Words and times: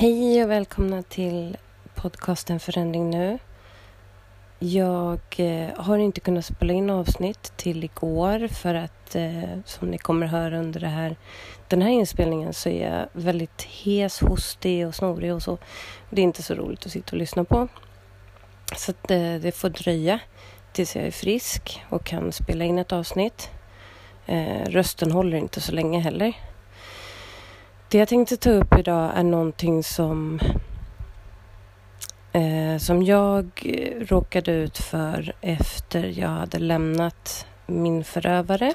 Hej 0.00 0.44
och 0.44 0.50
välkomna 0.50 1.02
till 1.02 1.56
podcasten 1.94 2.60
Förändring 2.60 3.10
nu. 3.10 3.38
Jag 4.58 5.20
eh, 5.36 5.68
har 5.76 5.98
inte 5.98 6.20
kunnat 6.20 6.44
spela 6.44 6.72
in 6.72 6.90
avsnitt 6.90 7.52
till 7.56 7.84
igår 7.84 8.48
för 8.48 8.74
att 8.74 9.14
eh, 9.14 9.58
som 9.64 9.88
ni 9.88 9.98
kommer 9.98 10.26
höra 10.26 10.58
under 10.58 10.80
det 10.80 10.86
här, 10.86 11.16
den 11.68 11.82
här 11.82 11.90
inspelningen 11.90 12.52
så 12.52 12.68
är 12.68 12.90
jag 12.90 13.08
väldigt 13.12 13.62
hes, 13.62 14.20
hostig 14.20 14.86
och 14.86 14.94
snorig 14.94 15.34
och 15.34 15.42
så. 15.42 15.58
Det 16.10 16.20
är 16.20 16.24
inte 16.24 16.42
så 16.42 16.54
roligt 16.54 16.86
att 16.86 16.92
sitta 16.92 17.12
och 17.12 17.18
lyssna 17.18 17.44
på. 17.44 17.68
Så 18.76 18.90
att, 18.90 19.10
eh, 19.10 19.34
det 19.34 19.56
får 19.56 19.68
dröja 19.68 20.20
tills 20.72 20.96
jag 20.96 21.04
är 21.04 21.10
frisk 21.10 21.82
och 21.88 22.04
kan 22.04 22.32
spela 22.32 22.64
in 22.64 22.78
ett 22.78 22.92
avsnitt. 22.92 23.50
Rösten 24.66 25.10
håller 25.10 25.36
inte 25.36 25.60
så 25.60 25.72
länge 25.72 26.00
heller. 26.00 26.34
Det 27.90 27.98
jag 27.98 28.08
tänkte 28.08 28.36
ta 28.36 28.50
upp 28.50 28.78
idag 28.78 29.10
är 29.14 29.22
någonting 29.22 29.82
som 29.84 30.40
eh, 32.32 32.78
som 32.78 33.02
jag 33.02 33.50
råkade 34.00 34.52
ut 34.52 34.78
för 34.78 35.32
efter 35.40 36.18
jag 36.18 36.28
hade 36.28 36.58
lämnat 36.58 37.46
min 37.66 38.04
förövare. 38.04 38.74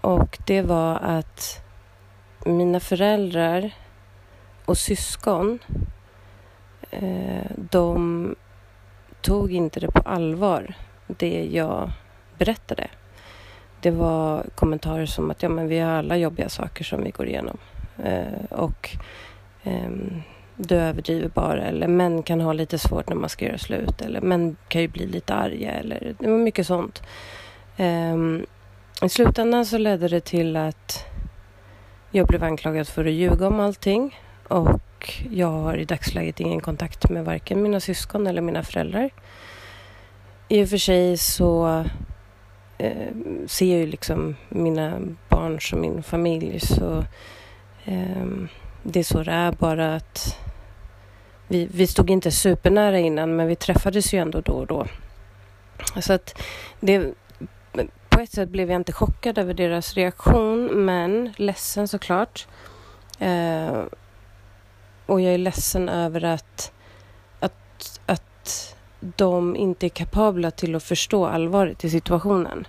Och 0.00 0.38
det 0.46 0.62
var 0.62 0.96
att 0.96 1.62
mina 2.44 2.80
föräldrar 2.80 3.74
och 4.64 4.78
syskon 4.78 5.58
eh, 6.90 7.50
de 7.70 8.36
tog 9.20 9.52
inte 9.52 9.80
det 9.80 9.92
på 9.92 10.00
allvar, 10.00 10.74
det 11.06 11.48
jag 11.52 11.90
berättade 12.38 12.90
det 13.80 13.90
var 13.90 14.46
kommentarer 14.54 15.06
som 15.06 15.30
att 15.30 15.42
ja, 15.42 15.48
men 15.48 15.68
vi 15.68 15.78
har 15.78 15.90
alla 15.90 16.16
jobbiga 16.16 16.48
saker 16.48 16.84
som 16.84 17.02
vi 17.04 17.10
går 17.10 17.26
igenom. 17.26 17.58
Eh, 18.04 18.44
och 18.50 18.90
eh, 19.62 19.90
du 20.56 20.74
överdriver 20.74 21.28
bara 21.28 21.62
eller 21.62 21.88
män 21.88 22.22
kan 22.22 22.40
ha 22.40 22.52
lite 22.52 22.78
svårt 22.78 23.08
när 23.08 23.16
man 23.16 23.28
ska 23.28 23.44
göra 23.44 23.58
slut 23.58 24.02
eller 24.02 24.20
män 24.20 24.56
kan 24.68 24.82
ju 24.82 24.88
bli 24.88 25.06
lite 25.06 25.34
arga 25.34 25.70
eller 25.70 26.14
det 26.18 26.30
var 26.30 26.38
mycket 26.38 26.66
sånt. 26.66 27.02
Eh, 27.76 28.16
I 29.02 29.08
slutändan 29.08 29.66
så 29.66 29.78
ledde 29.78 30.08
det 30.08 30.20
till 30.20 30.56
att 30.56 31.04
jag 32.10 32.26
blev 32.26 32.44
anklagad 32.44 32.88
för 32.88 33.04
att 33.04 33.12
ljuga 33.12 33.46
om 33.46 33.60
allting 33.60 34.18
och 34.48 35.20
jag 35.30 35.50
har 35.50 35.76
i 35.76 35.84
dagsläget 35.84 36.40
ingen 36.40 36.60
kontakt 36.60 37.10
med 37.10 37.24
varken 37.24 37.62
mina 37.62 37.80
syskon 37.80 38.26
eller 38.26 38.42
mina 38.42 38.62
föräldrar. 38.62 39.10
I 40.48 40.64
och 40.64 40.68
för 40.68 40.76
sig 40.76 41.16
så 41.16 41.84
eh, 42.80 43.46
ser 43.46 43.76
ju 43.76 43.86
liksom 43.86 44.36
mina 44.48 45.00
barn 45.28 45.60
som 45.60 45.80
min 45.80 46.02
familj 46.02 46.60
så 46.60 47.04
eh, 47.84 48.26
det 48.82 49.00
är 49.00 49.04
så 49.04 49.22
det 49.22 49.32
är 49.32 49.52
bara 49.52 49.94
att 49.94 50.36
vi, 51.48 51.68
vi 51.72 51.86
stod 51.86 52.10
inte 52.10 52.30
supernära 52.30 52.98
innan 52.98 53.36
men 53.36 53.46
vi 53.46 53.56
träffades 53.56 54.14
ju 54.14 54.18
ändå 54.18 54.40
då 54.40 54.52
och 54.52 54.66
då. 54.66 54.86
Så 56.00 56.12
att 56.12 56.42
det, 56.80 57.14
på 58.08 58.20
ett 58.20 58.32
sätt 58.32 58.48
blev 58.48 58.70
jag 58.70 58.80
inte 58.80 58.92
chockad 58.92 59.38
över 59.38 59.54
deras 59.54 59.94
reaktion 59.94 60.84
men 60.84 61.34
ledsen 61.36 61.88
såklart. 61.88 62.46
Eh, 63.18 63.82
och 65.06 65.20
jag 65.20 65.34
är 65.34 65.38
ledsen 65.38 65.88
över 65.88 66.24
att, 66.24 66.72
att, 67.40 68.00
att 68.06 68.29
de 69.00 69.56
inte 69.56 69.86
är 69.86 69.88
kapabla 69.88 70.50
till 70.50 70.74
att 70.74 70.82
förstå 70.82 71.26
allvaret 71.26 71.84
i 71.84 71.90
situationen. 71.90 72.66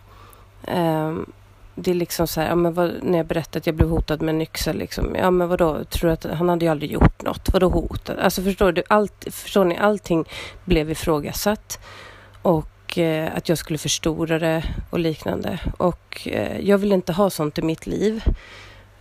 Um, 0.67 1.31
det 1.75 1.91
är 1.91 1.95
liksom 1.95 2.27
så 2.27 2.41
här, 2.41 2.47
ja, 2.47 2.55
men 2.55 2.73
vad, 2.73 2.91
när 3.03 3.17
jag 3.17 3.27
berättade 3.27 3.57
att 3.57 3.65
jag 3.65 3.75
blev 3.75 3.89
hotad 3.89 4.21
med 4.21 4.35
en 4.35 4.41
yxa, 4.41 4.73
liksom, 4.73 5.15
ja 5.15 5.31
men 5.31 5.47
vadå, 5.47 5.83
tror 5.83 6.07
du 6.07 6.13
att 6.13 6.23
han 6.23 6.49
hade 6.49 6.65
ju 6.65 6.71
aldrig 6.71 6.91
gjort 6.91 7.21
något, 7.21 7.49
vadå 7.53 7.69
hotad? 7.69 8.19
Alltså 8.19 8.41
förstår 8.41 8.71
du, 8.71 8.83
allt, 8.87 9.27
förstår 9.31 9.65
ni, 9.65 9.77
allting 9.77 10.25
blev 10.65 10.91
ifrågasatt 10.91 11.79
och 12.41 12.97
eh, 12.97 13.35
att 13.35 13.49
jag 13.49 13.57
skulle 13.57 13.77
förstora 13.77 14.39
det 14.39 14.63
och 14.89 14.99
liknande 14.99 15.59
och 15.77 16.27
eh, 16.31 16.59
jag 16.59 16.77
vill 16.77 16.91
inte 16.91 17.13
ha 17.13 17.29
sånt 17.29 17.57
i 17.57 17.61
mitt 17.61 17.87
liv. 17.87 18.23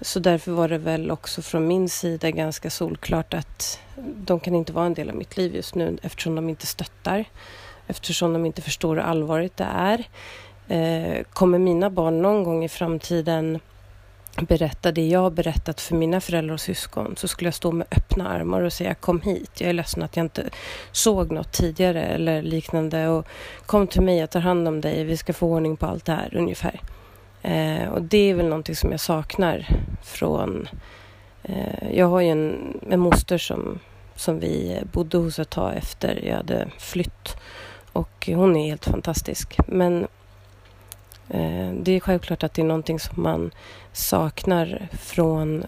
Så 0.03 0.21
därför 0.21 0.53
var 0.53 0.69
det 0.69 0.79
väl 0.79 1.11
också 1.11 1.43
från 1.43 1.67
min 1.67 1.89
sida 1.89 2.31
ganska 2.31 2.71
solklart 2.71 3.35
att 3.35 3.81
de 4.05 4.41
kan 4.41 4.55
inte 4.55 4.73
vara 4.73 4.87
en 4.87 4.95
del 4.95 5.11
av 5.11 5.17
mitt 5.17 5.37
liv 5.37 5.55
just 5.55 5.75
nu 5.75 5.99
eftersom 6.03 6.35
de 6.35 6.49
inte 6.49 6.67
stöttar, 6.67 7.25
eftersom 7.87 8.33
de 8.33 8.47
inte 8.47 8.63
förstår 8.63 8.97
hur 8.97 9.03
allvarligt 9.03 9.57
det 9.57 9.69
är. 9.75 10.05
Eh, 10.69 11.25
kommer 11.33 11.59
mina 11.59 11.91
barn 11.91 12.23
någon 12.23 12.45
gång 12.45 12.65
i 12.65 12.69
framtiden 12.69 13.61
berätta 14.41 14.93
det 14.93 15.09
jag 15.09 15.21
har 15.21 15.31
berättat 15.31 15.81
för 15.81 15.95
mina 15.95 16.21
föräldrar 16.21 16.55
och 16.55 16.61
syskon 16.61 17.17
så 17.17 17.29
skulle 17.29 17.47
jag 17.47 17.55
stå 17.55 17.73
med 17.73 17.87
öppna 17.91 18.29
armar 18.29 18.61
och 18.61 18.73
säga 18.73 18.95
kom 18.95 19.21
hit. 19.21 19.61
Jag 19.61 19.69
är 19.69 19.73
ledsen 19.73 20.03
att 20.03 20.17
jag 20.17 20.25
inte 20.25 20.51
såg 20.93 21.33
något 21.33 21.53
tidigare 21.53 22.03
eller 22.03 22.43
liknande 22.43 23.09
och 23.09 23.27
kom 23.67 23.87
till 23.87 24.03
mig, 24.03 24.19
jag 24.19 24.31
tar 24.31 24.41
hand 24.41 24.69
om 24.69 24.81
dig, 24.81 25.05
vi 25.05 25.17
ska 25.17 25.33
få 25.33 25.47
ordning 25.47 25.77
på 25.77 25.87
allt 25.87 26.05
det 26.05 26.13
här 26.13 26.37
ungefär. 26.37 26.81
Eh, 27.43 27.89
och 27.89 28.03
det 28.03 28.31
är 28.31 28.35
väl 28.35 28.49
någonting 28.49 28.77
som 28.77 28.91
jag 28.91 29.01
saknar 29.01 29.67
från... 30.03 30.69
Eh, 31.43 31.93
jag 31.93 32.07
har 32.07 32.21
ju 32.21 32.29
en, 32.29 32.81
en 32.91 33.01
moster 33.01 33.39
som, 33.39 33.79
som 34.15 34.41
vi 34.41 34.83
bodde 34.93 35.19
hos 35.19 35.39
ett 35.39 35.51
tag 35.51 35.77
efter 35.77 36.25
jag 36.25 36.37
hade 36.37 36.69
flytt 36.79 37.37
och 37.93 38.29
hon 38.35 38.57
är 38.57 38.67
helt 38.67 38.85
fantastisk. 38.85 39.57
Men 39.67 40.07
eh, 41.29 41.73
det 41.83 41.93
är 41.93 42.01
självklart 42.01 42.43
att 42.43 42.55
det 42.55 42.63
är 42.63 42.67
någonting 42.67 43.01
som 43.01 43.23
man 43.23 43.51
saknar 43.93 44.89
från 44.93 45.65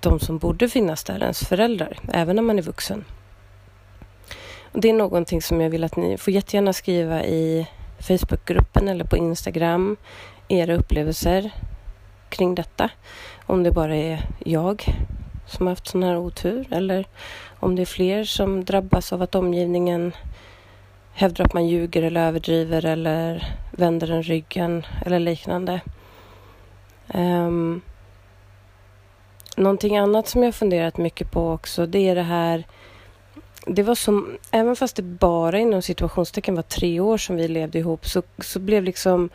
de 0.00 0.20
som 0.20 0.38
borde 0.38 0.68
finnas 0.68 1.04
där, 1.04 1.22
ens 1.22 1.40
föräldrar, 1.40 1.98
även 2.12 2.36
när 2.36 2.42
man 2.42 2.58
är 2.58 2.62
vuxen. 2.62 3.04
Och 4.72 4.80
det 4.80 4.88
är 4.88 4.92
någonting 4.92 5.42
som 5.42 5.60
jag 5.60 5.70
vill 5.70 5.84
att 5.84 5.96
ni 5.96 6.18
får 6.18 6.32
jättegärna 6.32 6.72
skriva 6.72 7.24
i 7.24 7.66
Facebookgruppen 7.98 8.88
eller 8.88 9.04
på 9.04 9.16
Instagram 9.16 9.96
era 10.48 10.74
upplevelser 10.74 11.50
kring 12.28 12.54
detta. 12.54 12.90
Om 13.46 13.62
det 13.62 13.70
bara 13.70 13.96
är 13.96 14.26
jag 14.44 14.84
som 15.46 15.66
har 15.66 15.72
haft 15.72 15.88
sån 15.88 16.02
här 16.02 16.16
otur 16.16 16.66
eller 16.70 17.06
om 17.60 17.76
det 17.76 17.82
är 17.82 17.86
fler 17.86 18.24
som 18.24 18.64
drabbas 18.64 19.12
av 19.12 19.22
att 19.22 19.34
omgivningen 19.34 20.12
hävdar 21.12 21.44
att 21.44 21.52
man 21.52 21.68
ljuger 21.68 22.02
eller 22.02 22.28
överdriver 22.28 22.84
eller 22.84 23.54
vänder 23.70 24.06
den 24.06 24.22
ryggen 24.22 24.86
eller 25.06 25.18
liknande. 25.18 25.80
Um, 27.14 27.80
någonting 29.56 29.96
annat 29.96 30.28
som 30.28 30.42
jag 30.42 30.54
funderat 30.54 30.96
mycket 30.96 31.30
på 31.30 31.52
också 31.52 31.86
det 31.86 32.08
är 32.08 32.14
det 32.14 32.22
här 32.22 32.64
det 33.66 33.82
var 33.82 33.94
som, 33.94 34.38
även 34.50 34.76
fast 34.76 34.96
det 34.96 35.02
bara 35.02 35.58
inom 35.58 35.82
situationstecken 35.82 36.54
var 36.54 36.62
tre 36.62 37.00
år 37.00 37.18
som 37.18 37.36
vi 37.36 37.48
levde 37.48 37.78
ihop 37.78 38.06
så, 38.06 38.22
så 38.38 38.58
blev 38.58 38.84
liksom 38.84 39.30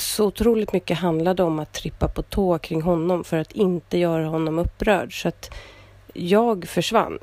så 0.00 0.26
otroligt 0.26 0.72
mycket 0.72 0.98
handlade 0.98 1.42
om 1.42 1.58
att 1.58 1.72
trippa 1.72 2.08
på 2.08 2.22
tå 2.22 2.58
kring 2.58 2.82
honom 2.82 3.24
för 3.24 3.36
att 3.36 3.52
inte 3.52 3.98
göra 3.98 4.26
honom 4.26 4.58
upprörd. 4.58 5.22
Så 5.22 5.28
att 5.28 5.50
jag 6.12 6.68
försvann. 6.68 7.18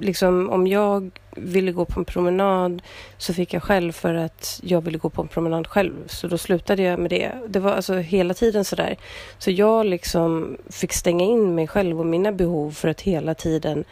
Liksom 0.00 0.50
om 0.50 0.66
jag 0.66 1.10
ville 1.36 1.72
gå 1.72 1.84
på 1.84 2.00
en 2.00 2.04
promenad 2.04 2.82
så 3.18 3.34
fick 3.34 3.54
jag 3.54 3.62
själv 3.62 3.92
för 3.92 4.14
att 4.14 4.60
jag 4.62 4.80
ville 4.80 4.98
gå 4.98 5.10
på 5.10 5.22
en 5.22 5.28
promenad 5.28 5.66
själv. 5.66 5.92
Så 6.06 6.28
då 6.28 6.38
slutade 6.38 6.82
jag 6.82 6.98
med 6.98 7.10
det. 7.10 7.32
Det 7.48 7.60
var 7.60 7.72
alltså 7.72 7.94
hela 7.94 8.34
tiden 8.34 8.64
sådär. 8.64 8.96
Så 9.38 9.50
jag 9.50 9.86
liksom 9.86 10.56
fick 10.70 10.92
stänga 10.92 11.24
in 11.24 11.54
mig 11.54 11.68
själv 11.68 12.00
och 12.00 12.06
mina 12.06 12.32
behov 12.32 12.70
för 12.70 12.88
att 12.88 13.00
hela 13.00 13.34
tiden 13.34 13.84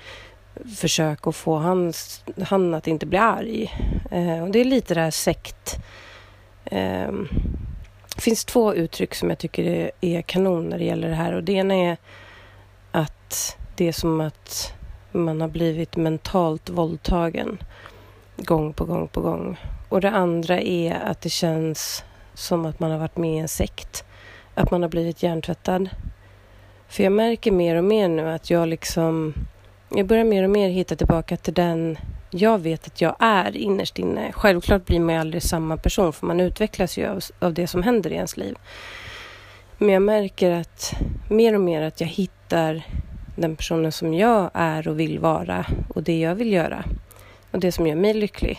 försöka 0.76 1.32
få 1.32 1.56
hans, 1.56 2.24
han 2.42 2.74
att 2.74 2.86
inte 2.86 3.06
bli 3.06 3.18
arg. 3.18 3.72
Eh, 4.10 4.42
och 4.42 4.50
det 4.50 4.60
är 4.60 4.64
lite 4.64 4.94
det 4.94 5.00
här 5.00 5.10
sekt 5.10 5.76
Eh, 5.76 6.11
det 6.64 8.20
finns 8.20 8.44
två 8.44 8.74
uttryck 8.74 9.14
som 9.14 9.28
jag 9.28 9.38
tycker 9.38 9.90
är 10.00 10.22
kanon 10.22 10.68
när 10.68 10.78
det 10.78 10.84
gäller 10.84 11.08
det 11.08 11.14
här 11.14 11.32
och 11.32 11.44
det 11.44 11.52
ena 11.52 11.74
är 11.74 11.96
att 12.90 13.56
det 13.76 13.88
är 13.88 13.92
som 13.92 14.20
att 14.20 14.74
man 15.12 15.40
har 15.40 15.48
blivit 15.48 15.96
mentalt 15.96 16.70
våldtagen 16.70 17.58
gång 18.36 18.72
på 18.72 18.84
gång 18.84 19.08
på 19.08 19.20
gång. 19.20 19.58
Och 19.88 20.00
det 20.00 20.10
andra 20.10 20.60
är 20.60 20.94
att 20.94 21.20
det 21.20 21.30
känns 21.30 22.04
som 22.34 22.66
att 22.66 22.80
man 22.80 22.90
har 22.90 22.98
varit 22.98 23.16
med 23.16 23.34
i 23.34 23.38
en 23.38 23.48
sekt. 23.48 24.04
Att 24.54 24.70
man 24.70 24.82
har 24.82 24.88
blivit 24.88 25.22
hjärntvättad. 25.22 25.88
För 26.88 27.02
jag 27.02 27.12
märker 27.12 27.52
mer 27.52 27.76
och 27.76 27.84
mer 27.84 28.08
nu 28.08 28.28
att 28.28 28.50
jag 28.50 28.68
liksom... 28.68 29.34
Jag 29.88 30.06
börjar 30.06 30.24
mer 30.24 30.44
och 30.44 30.50
mer 30.50 30.68
hitta 30.68 30.96
tillbaka 30.96 31.36
till 31.36 31.54
den 31.54 31.98
jag 32.34 32.58
vet 32.58 32.86
att 32.86 33.00
jag 33.00 33.16
är 33.18 33.56
innerst 33.56 33.98
inne. 33.98 34.32
Självklart 34.32 34.86
blir 34.86 35.00
man 35.00 35.16
aldrig 35.16 35.42
samma 35.42 35.76
person 35.76 36.12
för 36.12 36.26
man 36.26 36.40
utvecklas 36.40 36.98
ju 36.98 37.06
av, 37.06 37.20
av 37.38 37.54
det 37.54 37.66
som 37.66 37.82
händer 37.82 38.10
i 38.10 38.14
ens 38.14 38.36
liv. 38.36 38.56
Men 39.78 39.88
jag 39.88 40.02
märker 40.02 40.50
att 40.50 40.94
mer 41.28 41.54
och 41.54 41.60
mer 41.60 41.82
att 41.82 42.00
jag 42.00 42.08
hittar 42.08 42.82
den 43.36 43.56
personen 43.56 43.92
som 43.92 44.14
jag 44.14 44.50
är 44.54 44.88
och 44.88 45.00
vill 45.00 45.18
vara 45.18 45.66
och 45.88 46.02
det 46.02 46.20
jag 46.20 46.34
vill 46.34 46.52
göra 46.52 46.84
och 47.50 47.60
det 47.60 47.72
som 47.72 47.86
gör 47.86 47.96
mig 47.96 48.14
lycklig. 48.14 48.58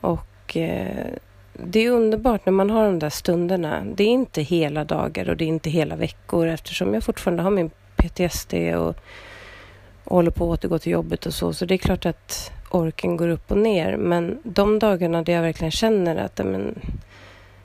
Och 0.00 0.56
eh, 0.56 1.06
det 1.52 1.80
är 1.80 1.90
underbart 1.90 2.46
när 2.46 2.52
man 2.52 2.70
har 2.70 2.84
de 2.84 2.98
där 2.98 3.10
stunderna. 3.10 3.84
Det 3.94 4.04
är 4.04 4.08
inte 4.08 4.42
hela 4.42 4.84
dagar 4.84 5.28
och 5.28 5.36
det 5.36 5.44
är 5.44 5.48
inte 5.48 5.70
hela 5.70 5.96
veckor 5.96 6.46
eftersom 6.46 6.94
jag 6.94 7.04
fortfarande 7.04 7.42
har 7.42 7.50
min 7.50 7.70
PTSD 7.96 8.54
och, 8.54 8.96
och 10.04 10.16
håller 10.16 10.30
på 10.30 10.52
att 10.52 10.58
återgå 10.58 10.78
till 10.78 10.92
jobbet 10.92 11.26
och 11.26 11.34
så. 11.34 11.52
Så 11.52 11.66
det 11.66 11.74
är 11.74 11.78
klart 11.78 12.06
att 12.06 12.52
orken 12.70 13.16
går 13.16 13.28
upp 13.28 13.50
och 13.50 13.58
ner. 13.58 13.96
Men 13.96 14.38
de 14.42 14.78
dagarna 14.78 15.22
där 15.22 15.32
jag 15.32 15.42
verkligen 15.42 15.70
känner 15.70 16.16
att 16.16 16.38
men, 16.38 16.78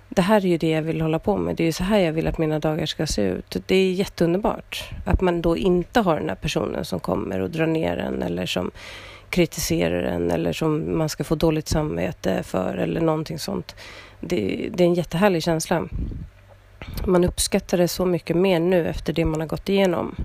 det 0.09 0.21
här 0.21 0.45
är 0.45 0.49
ju 0.49 0.57
det 0.57 0.69
jag 0.69 0.81
vill 0.81 1.01
hålla 1.01 1.19
på 1.19 1.37
med. 1.37 1.55
Det 1.55 1.63
är 1.63 1.65
ju 1.65 1.71
så 1.71 1.83
här 1.83 1.99
jag 1.99 2.13
vill 2.13 2.27
att 2.27 2.37
mina 2.37 2.59
dagar 2.59 2.85
ska 2.85 3.07
se 3.07 3.21
ut. 3.21 3.57
Det 3.65 3.75
är 3.75 3.91
jätteunderbart. 3.91 4.89
Att 5.05 5.21
man 5.21 5.41
då 5.41 5.57
inte 5.57 5.99
har 5.99 6.19
den 6.19 6.29
här 6.29 6.35
personen 6.35 6.85
som 6.85 6.99
kommer 6.99 7.39
och 7.39 7.49
drar 7.49 7.67
ner 7.67 7.97
en 7.97 8.23
eller 8.23 8.45
som 8.45 8.71
kritiserar 9.29 10.03
en 10.03 10.31
eller 10.31 10.53
som 10.53 10.97
man 10.97 11.09
ska 11.09 11.23
få 11.23 11.35
dåligt 11.35 11.67
samvete 11.67 12.43
för 12.43 12.75
eller 12.75 13.01
någonting 13.01 13.39
sånt. 13.39 13.75
Det, 14.19 14.69
det 14.73 14.83
är 14.83 14.87
en 14.87 14.93
jättehärlig 14.93 15.43
känsla. 15.43 15.87
Man 17.05 17.23
uppskattar 17.23 17.77
det 17.77 17.87
så 17.87 18.05
mycket 18.05 18.37
mer 18.37 18.59
nu 18.59 18.87
efter 18.87 19.13
det 19.13 19.25
man 19.25 19.39
har 19.39 19.47
gått 19.47 19.69
igenom. 19.69 20.15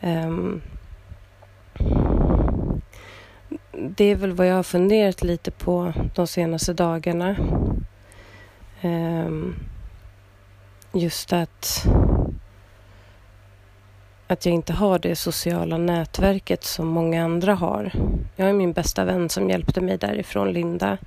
Um, 0.00 0.60
det 3.80 4.04
är 4.04 4.14
väl 4.14 4.32
vad 4.32 4.46
jag 4.46 4.54
har 4.54 4.62
funderat 4.62 5.22
lite 5.22 5.50
på 5.50 5.92
de 6.14 6.26
senaste 6.26 6.72
dagarna. 6.72 7.36
Ehm, 8.80 9.54
just 10.92 11.32
att 11.32 11.86
att 14.30 14.46
jag 14.46 14.54
inte 14.54 14.72
har 14.72 14.98
det 14.98 15.16
sociala 15.16 15.78
nätverket 15.78 16.64
som 16.64 16.86
många 16.86 17.24
andra 17.24 17.54
har. 17.54 17.92
Jag 18.36 18.46
har 18.46 18.52
min 18.52 18.72
bästa 18.72 19.04
vän 19.04 19.28
som 19.28 19.50
hjälpte 19.50 19.80
mig 19.80 19.98
därifrån, 19.98 20.52
Linda. 20.52 20.98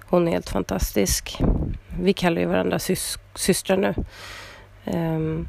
Hon 0.00 0.28
är 0.28 0.32
helt 0.32 0.50
fantastisk. 0.50 1.38
Vi 2.00 2.12
kallar 2.12 2.40
ju 2.40 2.46
varandra 2.46 2.78
sys 2.78 3.18
systrar 3.34 3.76
nu. 3.76 3.94
Ehm, 4.84 5.48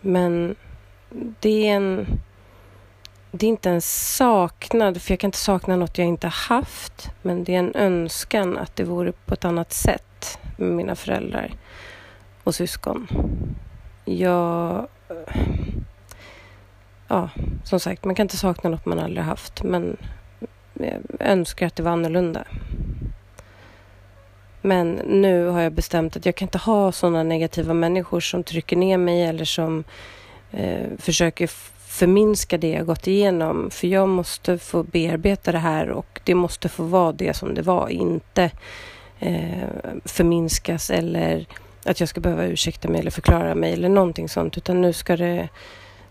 men 0.00 0.54
det 1.40 1.68
är 1.68 1.76
en... 1.76 2.06
Det 3.34 3.46
är 3.46 3.50
inte 3.50 3.70
en 3.70 3.82
saknad, 3.82 5.02
för 5.02 5.12
jag 5.12 5.20
kan 5.20 5.28
inte 5.28 5.38
sakna 5.38 5.76
något 5.76 5.98
jag 5.98 6.06
inte 6.06 6.28
haft. 6.28 7.10
Men 7.22 7.44
det 7.44 7.54
är 7.54 7.58
en 7.58 7.74
önskan 7.74 8.58
att 8.58 8.76
det 8.76 8.84
vore 8.84 9.12
på 9.12 9.34
ett 9.34 9.44
annat 9.44 9.72
sätt 9.72 10.38
med 10.56 10.70
mina 10.70 10.94
föräldrar 10.94 11.52
och 12.44 12.54
syskon 12.54 13.08
jag... 14.04 14.86
Ja, 17.08 17.30
som 17.64 17.80
sagt, 17.80 18.04
man 18.04 18.14
kan 18.14 18.24
inte 18.24 18.36
sakna 18.36 18.70
något 18.70 18.86
man 18.86 18.98
aldrig 18.98 19.24
haft. 19.24 19.62
Men 19.62 19.96
jag 20.72 21.00
önskar 21.20 21.66
att 21.66 21.76
det 21.76 21.82
var 21.82 21.92
annorlunda. 21.92 22.44
Men 24.60 24.90
nu 24.92 25.46
har 25.46 25.60
jag 25.60 25.72
bestämt 25.72 26.16
att 26.16 26.26
jag 26.26 26.34
kan 26.34 26.46
inte 26.46 26.58
ha 26.58 26.92
sådana 26.92 27.22
negativa 27.22 27.74
människor 27.74 28.20
som 28.20 28.44
trycker 28.44 28.76
ner 28.76 28.98
mig 28.98 29.22
eller 29.22 29.44
som 29.44 29.84
eh, 30.50 30.86
försöker 30.98 31.50
förminska 31.92 32.58
det 32.58 32.70
jag 32.70 32.86
gått 32.86 33.06
igenom. 33.06 33.70
För 33.70 33.86
jag 33.86 34.08
måste 34.08 34.58
få 34.58 34.82
bearbeta 34.82 35.52
det 35.52 35.58
här 35.58 35.90
och 35.90 36.20
det 36.24 36.34
måste 36.34 36.68
få 36.68 36.82
vara 36.82 37.12
det 37.12 37.36
som 37.36 37.54
det 37.54 37.62
var. 37.62 37.88
Inte 37.88 38.50
eh, 39.20 39.68
förminskas 40.04 40.90
eller 40.90 41.46
att 41.84 42.00
jag 42.00 42.08
ska 42.08 42.20
behöva 42.20 42.44
ursäkta 42.44 42.88
mig 42.88 43.00
eller 43.00 43.10
förklara 43.10 43.54
mig 43.54 43.72
eller 43.72 43.88
någonting 43.88 44.28
sånt. 44.28 44.58
Utan 44.58 44.80
nu 44.80 44.92
ska, 44.92 45.16
det, 45.16 45.48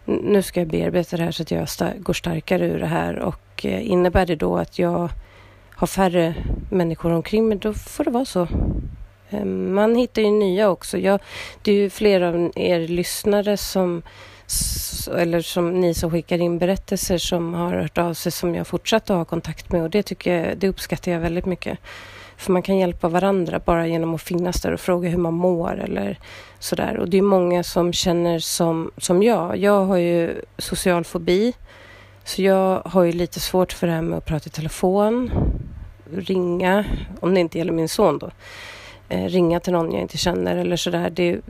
nu 0.06 0.42
ska 0.42 0.60
jag 0.60 0.68
bearbeta 0.68 1.18
det 1.18 1.24
här 1.24 1.32
så 1.32 1.44
att 1.44 1.52
jag 1.52 1.70
star 1.70 1.94
går 1.98 2.14
starkare 2.14 2.66
ur 2.66 2.80
det 2.80 2.86
här. 2.86 3.20
Och 3.20 3.66
eh, 3.66 3.92
innebär 3.92 4.26
det 4.26 4.36
då 4.36 4.58
att 4.58 4.80
jag 4.80 5.10
har 5.76 5.88
färre 5.88 6.36
människor 6.70 7.12
omkring 7.12 7.48
mig, 7.48 7.58
då 7.58 7.74
får 7.74 8.04
det 8.04 8.12
vara 8.12 8.26
så. 8.26 8.48
Eh, 9.30 9.46
man 9.46 9.96
hittar 9.96 10.22
ju 10.22 10.32
nya 10.32 10.70
också. 10.70 10.98
Jag, 10.98 11.20
det 11.62 11.72
är 11.72 11.76
ju 11.76 11.90
flera 11.90 12.28
av 12.28 12.52
er 12.56 12.88
lyssnare 12.88 13.58
som 13.58 14.02
eller 15.18 15.42
som 15.42 15.80
ni 15.82 15.94
som 15.94 16.12
skickar 16.12 16.38
in 16.42 16.58
berättelser 16.58 17.18
som 17.18 17.54
har 17.54 17.74
hört 17.74 17.98
av 17.98 18.14
sig 18.14 18.32
som 18.32 18.56
jag 18.56 18.68
fortsatt 18.68 19.10
att 19.10 19.18
ha 19.18 19.26
kontakt 19.26 19.72
med 19.72 19.84
och 19.84 19.90
det 19.90 20.04
tycker 20.04 20.36
jag, 20.36 20.58
det 20.58 20.68
uppskattar 20.68 21.12
jag 21.12 21.20
väldigt 21.20 21.46
mycket. 21.46 21.80
För 22.38 22.52
man 22.52 22.62
kan 22.62 22.78
hjälpa 22.78 23.10
varandra 23.10 23.60
bara 23.66 23.88
genom 23.88 24.16
att 24.16 24.22
finnas 24.22 24.62
där 24.62 24.72
och 24.74 24.80
fråga 24.80 25.10
hur 25.10 25.18
man 25.18 25.34
mår 25.34 25.80
eller 25.80 26.20
sådär. 26.60 26.98
Och 26.98 27.10
det 27.10 27.18
är 27.18 27.22
många 27.22 27.64
som 27.64 27.94
känner 27.94 28.40
som, 28.40 28.92
som 28.98 29.24
jag. 29.24 29.58
Jag 29.58 29.86
har 29.86 29.98
ju 29.98 30.42
social 30.58 31.04
fobi. 31.04 31.54
Så 32.24 32.42
jag 32.42 32.82
har 32.86 33.04
ju 33.04 33.12
lite 33.12 33.40
svårt 33.40 33.74
för 33.74 33.88
det 33.88 33.94
här 33.94 34.02
med 34.02 34.18
att 34.18 34.26
prata 34.26 34.48
i 34.48 34.50
telefon, 34.50 35.32
ringa, 36.14 36.86
om 37.20 37.34
det 37.34 37.40
inte 37.40 37.58
gäller 37.58 37.74
min 37.74 37.90
son 37.90 38.18
då. 38.18 38.32
Eh, 39.10 39.26
ringa 39.26 39.60
till 39.60 39.74
någon 39.74 39.92
jag 39.92 40.02
inte 40.02 40.18
känner 40.18 40.58
eller 40.58 40.76
sådär. 40.76 41.10
Det 41.10 41.42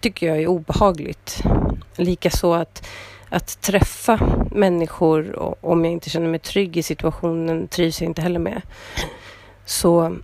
tycker 0.00 0.26
jag 0.26 0.42
är 0.42 0.46
obehagligt. 0.46 1.42
Likaså 1.96 2.52
att, 2.52 2.86
att 3.28 3.60
träffa 3.60 4.20
människor 4.50 5.38
om 5.64 5.84
jag 5.84 5.92
inte 5.92 6.10
känner 6.10 6.28
mig 6.28 6.40
trygg 6.40 6.76
i 6.76 6.82
situationen 6.82 7.68
trivs 7.68 8.00
jag 8.00 8.10
inte 8.10 8.22
heller 8.22 8.40
med. 8.40 8.62
Så, 9.64 10.16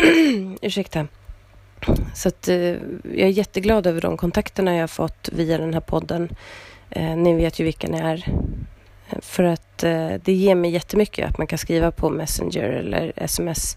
ursäkta. 0.62 1.06
Så 2.14 2.28
att, 2.28 2.48
eh, 2.48 2.56
jag 2.56 3.18
är 3.18 3.26
jätteglad 3.26 3.86
över 3.86 4.00
de 4.00 4.16
kontakterna 4.16 4.74
jag 4.74 4.82
har 4.82 4.88
fått 4.88 5.28
via 5.32 5.58
den 5.58 5.74
här 5.74 5.80
podden. 5.80 6.28
Eh, 6.90 7.16
ni 7.16 7.34
vet 7.34 7.60
ju 7.60 7.64
vilka 7.64 7.88
ni 7.88 7.98
är. 7.98 8.24
Eh, 9.10 9.18
för 9.20 9.42
att 9.44 9.84
eh, 9.84 10.12
det 10.24 10.32
ger 10.32 10.54
mig 10.54 10.70
jättemycket 10.70 11.28
att 11.28 11.38
man 11.38 11.46
kan 11.46 11.58
skriva 11.58 11.90
på 11.90 12.10
Messenger 12.10 12.68
eller 12.68 13.12
sms 13.16 13.76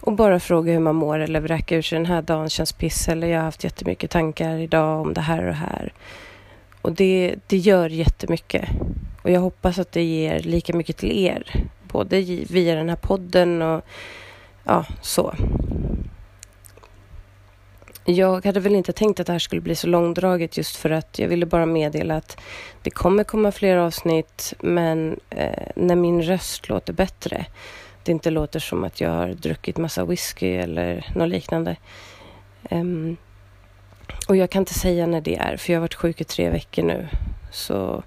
och 0.00 0.12
bara 0.12 0.40
fråga 0.40 0.72
hur 0.72 0.80
man 0.80 0.94
mår 0.94 1.18
eller 1.18 1.40
vräka 1.40 1.76
ur 1.76 1.82
sig 1.82 1.98
den 1.98 2.06
här 2.06 2.22
dagen 2.22 2.50
känns 2.50 2.72
piss 2.72 3.08
eller 3.08 3.26
jag 3.26 3.38
har 3.38 3.44
haft 3.44 3.64
jättemycket 3.64 4.10
tankar 4.10 4.58
idag 4.58 5.00
om 5.00 5.14
det 5.14 5.20
här 5.20 5.38
och 5.38 5.46
det 5.46 5.52
här. 5.52 5.92
Och 6.82 6.92
det, 6.92 7.34
det 7.46 7.56
gör 7.56 7.88
jättemycket. 7.88 8.68
Och 9.22 9.30
jag 9.30 9.40
hoppas 9.40 9.78
att 9.78 9.92
det 9.92 10.02
ger 10.02 10.40
lika 10.40 10.72
mycket 10.72 10.96
till 10.96 11.24
er. 11.24 11.64
Både 11.82 12.20
via 12.50 12.74
den 12.74 12.88
här 12.88 12.96
podden 12.96 13.62
och 13.62 13.84
ja, 14.64 14.84
så. 15.02 15.34
Jag 18.04 18.44
hade 18.44 18.60
väl 18.60 18.74
inte 18.74 18.92
tänkt 18.92 19.20
att 19.20 19.26
det 19.26 19.32
här 19.32 19.38
skulle 19.38 19.60
bli 19.60 19.74
så 19.74 19.86
långdraget 19.86 20.56
just 20.56 20.76
för 20.76 20.90
att 20.90 21.18
jag 21.18 21.28
ville 21.28 21.46
bara 21.46 21.66
meddela 21.66 22.16
att 22.16 22.40
det 22.82 22.90
kommer 22.90 23.24
komma 23.24 23.52
fler 23.52 23.76
avsnitt 23.76 24.54
men 24.60 25.20
eh, 25.30 25.66
när 25.76 25.96
min 25.96 26.22
röst 26.22 26.68
låter 26.68 26.92
bättre. 26.92 27.46
Det 28.02 28.12
inte 28.12 28.30
låter 28.30 28.60
som 28.60 28.84
att 28.84 29.00
jag 29.00 29.10
har 29.10 29.28
druckit 29.28 29.76
massa 29.76 30.04
whisky 30.04 30.56
eller 30.56 31.06
något 31.14 31.28
liknande. 31.28 31.76
Um, 32.70 33.16
och 34.28 34.36
jag 34.36 34.50
kan 34.50 34.62
inte 34.62 34.74
säga 34.74 35.06
när 35.06 35.20
det 35.20 35.36
är 35.36 35.56
för 35.56 35.72
jag 35.72 35.78
har 35.78 35.80
varit 35.80 35.94
sjuk 35.94 36.20
i 36.20 36.24
tre 36.24 36.50
veckor 36.50 36.82
nu. 36.82 37.08
Så 37.50 38.02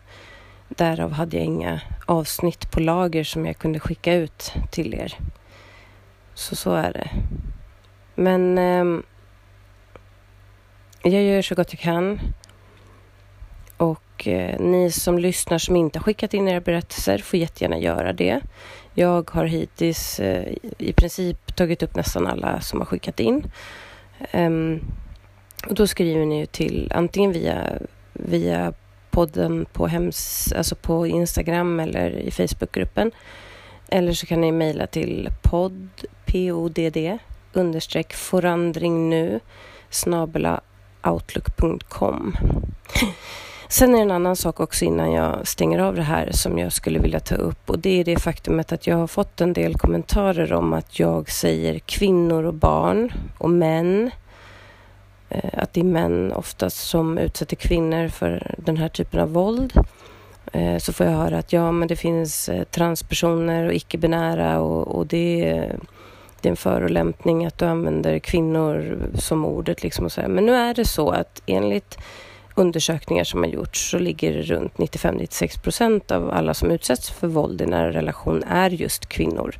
därav 0.67 1.11
hade 1.11 1.37
jag 1.37 1.45
inga 1.45 1.81
avsnitt 2.05 2.71
på 2.71 2.79
lager 2.79 3.23
som 3.23 3.45
jag 3.45 3.57
kunde 3.57 3.79
skicka 3.79 4.13
ut 4.13 4.53
till 4.71 4.93
er. 4.93 5.17
Så 6.33 6.55
så 6.55 6.73
är 6.73 6.93
det. 6.93 7.09
Men 8.15 8.57
um, 8.57 9.03
jag 11.03 11.23
gör 11.23 11.41
så 11.41 11.55
gott 11.55 11.73
jag 11.73 11.79
kan. 11.79 12.19
Och 13.77 14.27
eh, 14.27 14.59
ni 14.59 14.91
som 14.91 15.19
lyssnar 15.19 15.57
som 15.57 15.75
inte 15.75 15.99
har 15.99 16.03
skickat 16.03 16.33
in 16.33 16.47
era 16.47 16.61
berättelser 16.61 17.17
får 17.17 17.39
jättegärna 17.39 17.77
göra 17.77 18.13
det. 18.13 18.41
Jag 18.93 19.31
har 19.31 19.45
hittills 19.45 20.19
eh, 20.19 20.53
i 20.77 20.93
princip 20.93 21.55
tagit 21.55 21.83
upp 21.83 21.95
nästan 21.95 22.27
alla 22.27 22.61
som 22.61 22.79
har 22.79 22.85
skickat 22.85 23.19
in. 23.19 23.51
Ehm, 24.31 24.81
och 25.67 25.75
då 25.75 25.87
skriver 25.87 26.25
ni 26.25 26.39
ju 26.39 26.45
till 26.45 26.91
antingen 26.95 27.31
via, 27.31 27.69
via 28.13 28.73
podden 29.11 29.65
på, 29.73 29.87
hems, 29.87 30.53
alltså 30.57 30.75
på 30.75 31.07
Instagram 31.07 31.79
eller 31.79 32.09
i 32.09 32.31
Facebookgruppen. 32.31 33.11
Eller 33.89 34.13
så 34.13 34.25
kan 34.25 34.41
ni 34.41 34.51
mejla 34.51 34.87
till 34.87 35.29
podd, 35.41 35.89
podd, 36.25 37.17
understreck 37.53 38.13
forandring 38.13 39.09
nu, 39.09 39.39
snabela 39.89 40.61
outlook.com. 41.03 42.35
Sen 43.73 43.93
är 43.93 43.97
det 43.97 44.01
en 44.01 44.11
annan 44.11 44.35
sak 44.35 44.59
också 44.59 44.85
innan 44.85 45.11
jag 45.11 45.47
stänger 45.47 45.79
av 45.79 45.95
det 45.95 46.01
här 46.01 46.31
som 46.31 46.59
jag 46.59 46.73
skulle 46.73 46.99
vilja 46.99 47.19
ta 47.19 47.35
upp 47.35 47.69
och 47.69 47.79
det 47.79 47.99
är 47.99 48.03
det 48.03 48.19
faktumet 48.19 48.71
att 48.71 48.87
jag 48.87 48.97
har 48.97 49.07
fått 49.07 49.41
en 49.41 49.53
del 49.53 49.75
kommentarer 49.75 50.53
om 50.53 50.73
att 50.73 50.99
jag 50.99 51.31
säger 51.31 51.79
kvinnor 51.79 52.43
och 52.43 52.53
barn 52.53 53.13
och 53.37 53.49
män. 53.49 54.11
Eh, 55.29 55.49
att 55.53 55.73
det 55.73 55.79
är 55.79 55.85
män 55.85 56.33
oftast 56.33 56.77
som 56.77 57.17
utsätter 57.17 57.55
kvinnor 57.55 58.07
för 58.07 58.55
den 58.57 58.77
här 58.77 58.89
typen 58.89 59.19
av 59.19 59.33
våld. 59.33 59.73
Eh, 60.51 60.77
så 60.77 60.93
får 60.93 61.05
jag 61.05 61.13
höra 61.13 61.37
att 61.37 61.53
ja, 61.53 61.71
men 61.71 61.87
det 61.87 61.95
finns 61.95 62.49
eh, 62.49 62.63
transpersoner 62.63 63.65
och 63.65 63.73
icke-binära 63.73 64.59
och, 64.59 64.87
och 64.87 65.07
det, 65.07 65.49
är, 65.49 65.79
det 66.41 66.47
är 66.47 66.51
en 66.51 66.57
förolämpning 66.57 67.45
att 67.45 67.57
du 67.57 67.65
använder 67.65 68.19
kvinnor 68.19 68.97
som 69.15 69.45
ordet. 69.45 69.83
Liksom 69.83 70.05
och 70.05 70.11
så 70.11 70.21
här. 70.21 70.27
Men 70.27 70.45
nu 70.45 70.55
är 70.55 70.73
det 70.73 70.85
så 70.85 71.09
att 71.09 71.41
enligt 71.45 71.97
undersökningar 72.55 73.23
som 73.23 73.43
har 73.43 73.49
gjorts 73.49 73.89
så 73.91 73.99
ligger 73.99 74.33
det 74.33 74.41
runt 74.41 74.73
95-96 74.73 75.59
procent 75.59 76.11
av 76.11 76.29
alla 76.29 76.53
som 76.53 76.71
utsätts 76.71 77.09
för 77.09 77.27
våld 77.27 77.61
i 77.61 77.65
nära 77.65 77.91
relation 77.91 78.43
är 78.43 78.69
just 78.69 79.05
kvinnor. 79.05 79.55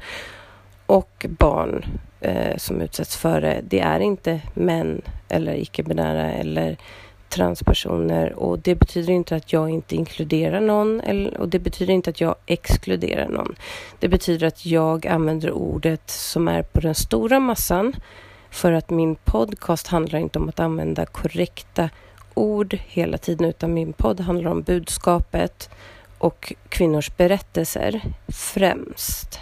Och 0.85 1.25
barn 1.29 1.85
eh, 2.21 2.57
som 2.57 2.81
utsätts 2.81 3.17
för 3.17 3.41
det, 3.41 3.61
det 3.63 3.79
är 3.79 3.99
inte 3.99 4.41
män 4.53 5.01
eller 5.29 5.53
icke-binära 5.53 6.31
eller 6.31 6.77
transpersoner 7.29 8.33
och 8.33 8.59
det 8.59 8.75
betyder 8.75 9.13
inte 9.13 9.35
att 9.35 9.53
jag 9.53 9.69
inte 9.69 9.95
inkluderar 9.95 10.61
någon 10.61 11.01
eller, 11.01 11.37
och 11.37 11.49
det 11.49 11.59
betyder 11.59 11.93
inte 11.93 12.09
att 12.09 12.21
jag 12.21 12.35
exkluderar 12.45 13.27
någon. 13.27 13.55
Det 13.99 14.07
betyder 14.07 14.47
att 14.47 14.65
jag 14.65 15.07
använder 15.07 15.51
ordet 15.51 16.09
som 16.09 16.47
är 16.47 16.63
på 16.63 16.79
den 16.79 16.95
stora 16.95 17.39
massan 17.39 17.95
för 18.51 18.71
att 18.71 18.89
min 18.89 19.15
podcast 19.15 19.87
handlar 19.87 20.19
inte 20.19 20.39
om 20.39 20.49
att 20.49 20.59
använda 20.59 21.05
korrekta 21.05 21.89
ord 22.33 22.73
hela 22.87 23.17
tiden 23.17 23.47
utan 23.47 23.73
min 23.73 23.93
podd 23.93 24.19
handlar 24.19 24.51
om 24.51 24.61
budskapet 24.61 25.69
och 26.17 26.53
kvinnors 26.69 27.17
berättelser 27.17 28.01
främst. 28.27 29.39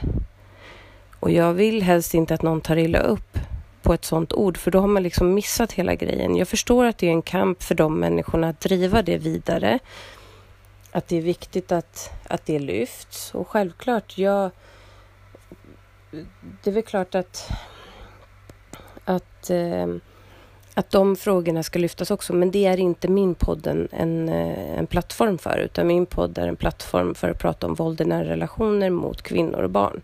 Och 1.19 1.31
jag 1.31 1.53
vill 1.53 1.81
helst 1.81 2.13
inte 2.13 2.33
att 2.33 2.41
någon 2.41 2.61
tar 2.61 2.77
illa 2.77 2.99
upp 2.99 3.37
på 3.81 3.93
ett 3.93 4.05
sånt 4.05 4.33
ord 4.33 4.57
för 4.57 4.71
då 4.71 4.79
har 4.79 4.87
man 4.87 5.03
liksom 5.03 5.33
missat 5.33 5.71
hela 5.71 5.95
grejen. 5.95 6.35
Jag 6.35 6.47
förstår 6.47 6.85
att 6.85 6.97
det 6.97 7.07
är 7.07 7.11
en 7.11 7.21
kamp 7.21 7.63
för 7.63 7.75
de 7.75 7.99
människorna 7.99 8.49
att 8.49 8.59
driva 8.59 9.01
det 9.01 9.17
vidare. 9.17 9.79
Att 10.91 11.07
det 11.07 11.17
är 11.17 11.21
viktigt 11.21 11.71
att, 11.71 12.11
att 12.27 12.45
det 12.45 12.59
lyfts 12.59 13.35
och 13.35 13.47
självklart, 13.47 14.17
jag... 14.17 14.51
Det 16.63 16.69
är 16.69 16.73
väl 16.73 16.83
klart 16.83 17.15
att 17.15 17.51
att, 19.05 19.49
eh, 19.49 19.87
att 20.73 20.91
de 20.91 21.15
frågorna 21.15 21.63
ska 21.63 21.79
lyftas 21.79 22.11
också. 22.11 22.33
Men 22.33 22.51
det 22.51 22.65
är 22.65 22.77
inte 22.77 23.07
min 23.07 23.35
podd 23.35 23.67
en, 23.67 23.87
en, 23.91 24.29
eh, 24.29 24.79
en 24.79 24.87
plattform 24.87 25.37
för, 25.37 25.57
utan 25.57 25.87
min 25.87 26.05
podd 26.05 26.37
är 26.37 26.47
en 26.47 26.55
plattform 26.55 27.15
för 27.15 27.29
att 27.29 27.39
prata 27.39 27.67
om 27.67 27.73
våld 27.73 28.01
i 28.01 28.05
nära 28.05 28.29
relationer 28.29 28.89
mot 28.89 29.21
kvinnor 29.21 29.63
och 29.63 29.69
barn. 29.69 30.01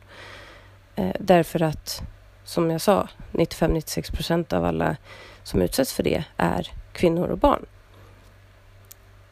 Eh, 0.95 1.15
därför 1.19 1.61
att, 1.61 2.01
som 2.43 2.71
jag 2.71 2.81
sa, 2.81 3.07
95-96 3.31 4.15
procent 4.15 4.53
av 4.53 4.65
alla 4.65 4.97
som 5.43 5.61
utsätts 5.61 5.93
för 5.93 6.03
det 6.03 6.23
är 6.37 6.71
kvinnor 6.91 7.27
och 7.27 7.37
barn. 7.37 7.65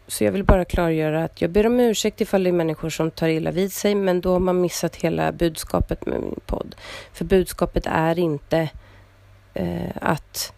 Så 0.08 0.24
jag 0.24 0.32
vill 0.32 0.44
bara 0.44 0.65
klargöra 0.65 1.24
att 1.24 1.42
jag 1.42 1.51
ber 1.51 1.68
om 1.68 1.80
ursäkt 1.80 2.22
ifall 2.22 2.44
det 2.44 2.50
är 2.50 2.51
människor 2.51 2.89
som 2.89 3.12
tar 3.12 3.27
illa 3.27 3.51
vid 3.51 3.74
sig, 3.74 3.96
men 3.96 4.22
då 4.22 4.32
har 4.32 4.39
man 4.39 4.62
missat 4.62 4.96
hela 4.96 5.32
budskapet 5.32 6.06
med 6.06 6.22
min 6.22 6.39
podd. 6.46 6.75
För 7.13 7.25
budskapet 7.25 7.86
är 7.86 8.20
inte 8.20 8.70
eh, 9.54 9.92
att 10.01 10.54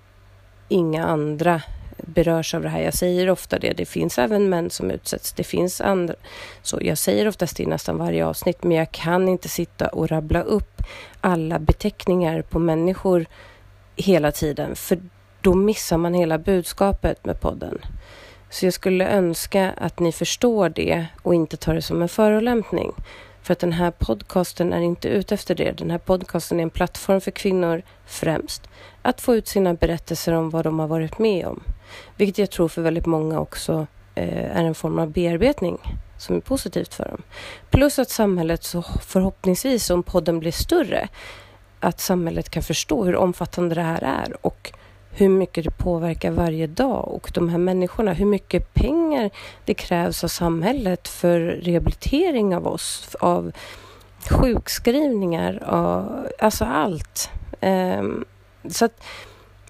inga 0.67 1.05
andra 1.05 1.62
berörs 1.97 2.53
av 2.53 2.62
det 2.62 2.69
här. 2.69 2.81
Jag 2.81 2.93
säger 2.93 3.29
ofta 3.29 3.59
det. 3.59 3.74
Det 3.74 3.86
finns 3.86 4.19
även 4.19 4.50
män 4.50 4.69
som 4.69 4.91
utsätts. 4.91 5.33
Det 5.33 5.43
finns 5.43 5.81
andra. 5.81 6.15
Så 6.62 6.79
jag 6.81 6.97
säger 6.97 7.27
oftast 7.27 7.57
det 7.57 7.63
i 7.63 7.65
nästan 7.65 7.97
varje 7.97 8.25
avsnitt, 8.25 8.63
men 8.63 8.77
jag 8.77 8.91
kan 8.91 9.27
inte 9.27 9.50
sitta 9.50 9.88
och 9.88 10.09
rabbla 10.09 10.41
upp 10.41 10.81
alla 11.21 11.59
beteckningar 11.59 12.41
på 12.41 12.59
människor 12.59 13.25
hela 13.95 14.31
tiden, 14.31 14.75
för 14.75 15.00
då 15.41 15.53
missar 15.55 15.97
man 15.97 16.13
hela 16.13 16.38
budskapet 16.38 17.25
med 17.25 17.41
podden. 17.41 17.79
Så 18.50 18.65
jag 18.65 18.74
skulle 18.74 19.07
önska 19.07 19.74
att 19.77 20.00
ni 20.00 20.12
förstår 20.12 20.69
det 20.69 21.05
och 21.21 21.36
inte 21.36 21.57
tar 21.57 21.75
det 21.75 21.81
som 21.81 22.01
en 22.01 22.09
förolämpning. 22.09 22.91
För 23.47 23.53
att 23.53 23.59
den 23.59 23.73
här 23.73 23.91
podcasten 23.91 24.73
är 24.73 24.81
inte 24.81 25.07
ute 25.07 25.33
efter 25.33 25.55
det. 25.55 25.71
Den 25.71 25.91
här 25.91 25.97
podcasten 25.97 26.59
är 26.59 26.63
en 26.63 26.69
plattform 26.69 27.21
för 27.21 27.31
kvinnor 27.31 27.81
främst. 28.05 28.69
Att 29.01 29.21
få 29.21 29.35
ut 29.35 29.47
sina 29.47 29.73
berättelser 29.73 30.33
om 30.33 30.49
vad 30.49 30.65
de 30.65 30.79
har 30.79 30.87
varit 30.87 31.19
med 31.19 31.45
om. 31.45 31.63
Vilket 32.15 32.37
jag 32.37 32.51
tror 32.51 32.67
för 32.67 32.81
väldigt 32.81 33.05
många 33.05 33.39
också 33.39 33.87
eh, 34.15 34.57
är 34.57 34.63
en 34.63 34.75
form 34.75 34.99
av 34.99 35.11
bearbetning 35.11 35.77
som 36.17 36.35
är 36.35 36.39
positivt 36.39 36.93
för 36.93 37.05
dem. 37.05 37.21
Plus 37.69 37.99
att 37.99 38.09
samhället 38.09 38.63
så 38.63 38.83
förhoppningsvis, 39.01 39.89
om 39.89 40.03
podden 40.03 40.39
blir 40.39 40.51
större, 40.51 41.07
att 41.79 41.99
samhället 41.99 42.49
kan 42.49 42.63
förstå 42.63 43.05
hur 43.05 43.15
omfattande 43.15 43.75
det 43.75 43.81
här 43.81 44.01
är 44.01 44.45
och 44.45 44.73
hur 45.17 45.29
mycket 45.29 45.63
det 45.63 45.71
påverkar 45.71 46.31
varje 46.31 46.67
dag 46.67 47.07
och 47.07 47.31
de 47.33 47.50
här 47.50 47.57
människorna, 47.57 48.13
hur 48.13 48.25
mycket 48.25 48.74
pengar 48.74 49.29
det 49.65 49.74
krävs 49.74 50.24
av 50.24 50.27
samhället 50.27 51.07
för 51.07 51.39
rehabilitering 51.39 52.55
av 52.55 52.67
oss, 52.67 53.15
av 53.19 53.51
sjukskrivningar, 54.29 55.63
av, 55.65 56.27
alltså 56.39 56.65
allt. 56.65 57.29
Ehm, 57.62 58.25
så 58.69 58.86
att 58.86 59.03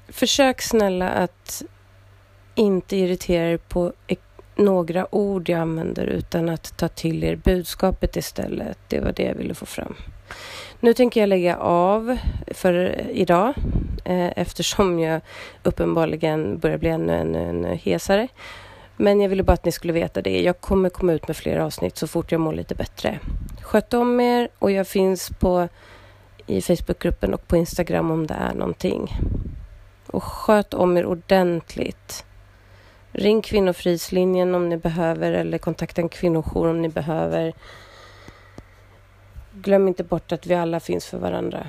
försök 0.08 0.62
snälla 0.62 1.10
att 1.10 1.63
inte 2.56 2.98
irritera 2.98 3.50
er 3.50 3.58
på 3.58 3.94
några 4.56 5.16
ord 5.16 5.50
jag 5.50 5.60
använder 5.60 6.06
utan 6.06 6.50
att 6.50 6.77
ta 6.77 6.88
till 6.88 7.24
er 7.24 7.36
budskapet 7.36 8.16
istället. 8.16 8.77
Det 8.88 9.00
var 9.00 9.12
det 9.12 9.24
jag 9.24 9.36
ville 9.36 9.54
få 9.54 9.66
fram. 9.66 9.96
Nu 10.80 10.94
tänker 10.94 11.20
jag 11.20 11.30
lägga 11.30 11.58
av 11.58 12.18
för 12.48 13.06
idag 13.12 13.54
Eh, 14.08 14.32
eftersom 14.36 15.00
jag 15.00 15.22
uppenbarligen 15.64 16.58
börjar 16.58 16.78
bli 16.78 16.90
ännu, 16.90 17.14
ännu, 17.14 17.50
ännu 17.50 17.76
hesare. 17.76 18.28
Men 18.98 19.22
jag 19.22 19.30
ville 19.30 19.44
bara 19.44 19.54
att 19.54 19.66
ni 19.66 19.72
skulle 19.72 19.94
veta 19.94 20.22
det. 20.22 20.42
Jag 20.42 20.62
kommer 20.62 20.90
komma 20.90 21.14
ut 21.14 21.28
med 21.28 21.38
fler 21.38 21.58
avsnitt 21.58 21.98
så 21.98 22.08
fort 22.08 22.32
jag 22.32 22.42
mår 22.42 22.54
lite 22.54 22.76
bättre. 22.76 23.20
Sköt 23.62 23.94
om 23.94 24.20
er 24.20 24.50
och 24.60 24.72
jag 24.72 24.88
finns 24.88 25.30
på 25.30 25.68
i 26.46 26.62
Facebookgruppen 26.62 27.34
och 27.34 27.48
på 27.48 27.58
Instagram 27.58 28.12
om 28.12 28.28
det 28.28 28.34
är 28.34 28.54
någonting. 28.54 29.16
Och 30.08 30.24
sköt 30.24 30.74
om 30.74 30.98
er 30.98 31.06
ordentligt. 31.06 32.26
Ring 33.12 33.42
Kvinnofridslinjen 33.42 34.56
om 34.56 34.70
ni 34.70 34.78
behöver 34.78 35.32
eller 35.32 35.58
kontakta 35.58 36.02
en 36.02 36.10
kvinnojour 36.10 36.68
om 36.68 36.82
ni 36.82 36.90
behöver. 36.90 37.54
Glöm 39.54 39.88
inte 39.88 40.04
bort 40.04 40.32
att 40.32 40.48
vi 40.48 40.56
alla 40.56 40.80
finns 40.80 41.06
för 41.06 41.18
varandra. 41.18 41.68